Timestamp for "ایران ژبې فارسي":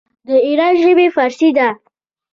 0.47-1.49